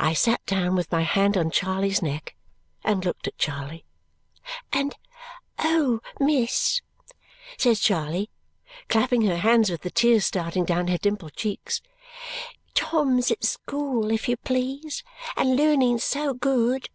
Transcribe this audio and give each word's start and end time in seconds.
I 0.00 0.14
sat 0.14 0.44
down 0.46 0.74
with 0.74 0.90
my 0.90 1.02
hand 1.02 1.36
on 1.36 1.52
Charley's 1.52 2.02
neck 2.02 2.34
and 2.82 3.04
looked 3.04 3.28
at 3.28 3.38
Charley. 3.38 3.84
"And 4.72 4.96
oh, 5.60 6.00
miss," 6.18 6.82
says 7.56 7.78
Charley, 7.78 8.30
clapping 8.88 9.22
her 9.26 9.36
hands, 9.36 9.70
with 9.70 9.82
the 9.82 9.92
tears 9.92 10.26
starting 10.26 10.64
down 10.64 10.88
her 10.88 10.98
dimpled 10.98 11.36
cheeks, 11.36 11.80
"Tom's 12.74 13.30
at 13.30 13.44
school, 13.44 14.10
if 14.10 14.28
you 14.28 14.36
please, 14.36 15.04
and 15.36 15.54
learning 15.56 16.00
so 16.00 16.34
good! 16.34 16.88